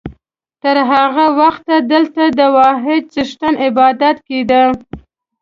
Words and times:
تر 0.61 0.77
هغه 0.91 1.25
وخته 1.39 1.75
دلته 1.93 2.23
د 2.39 2.41
واحد 2.57 3.01
څښتن 3.13 3.53
عبادت 3.65 4.17
کېده. 4.27 4.63